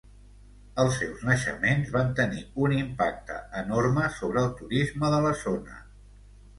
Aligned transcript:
Els 0.83 0.95
seus 1.01 1.21
naixements 1.27 1.91
van 1.97 2.09
tenir 2.21 2.43
un 2.65 2.75
impacte 2.79 3.39
enorme 3.63 4.09
sobre 4.19 4.47
el 4.49 4.53
turisme 4.65 5.17
de 5.17 5.25
la 5.29 5.39
zona. 5.49 5.83